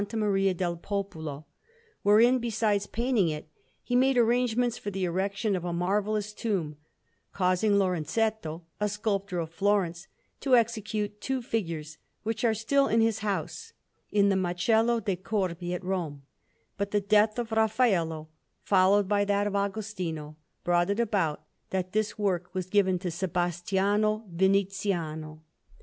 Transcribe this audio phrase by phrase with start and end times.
[0.15, 1.45] Maria del Popolo,
[2.01, 3.47] wherein, besides painting it,
[3.83, 6.75] he made arrangements for the erection of a marvellous tomb,
[7.33, 10.07] causing Lorenzetto, a sculptor of Florence,
[10.39, 13.73] to execute two figures, which are still in his house
[14.11, 16.23] in the Macello de' Corbi at Rome;
[16.77, 18.27] but the death of Raffaello,
[18.63, 24.23] followed by that of Agostino, brought it about that this work was given to Sebastiano
[24.35, 25.41] Viniziano.